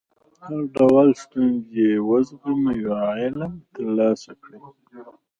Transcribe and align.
هر 0.45 0.59
ډول 0.75 1.07
ستونزې 1.23 1.89
وزغمئ 2.09 2.79
او 2.93 3.01
علم 3.19 3.53
ترلاسه 3.75 4.31
کړئ. 4.43 4.59